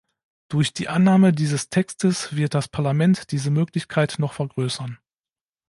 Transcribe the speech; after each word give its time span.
Durch 0.49 0.73
die 0.73 0.87
Annahme 0.87 1.31
dieses 1.31 1.69
Textes 1.69 2.35
wird 2.35 2.55
das 2.55 2.67
Parlament 2.67 3.31
diese 3.31 3.51
Möglichkeit 3.51 4.15
noch 4.17 4.33
vergrößern. 4.33 4.97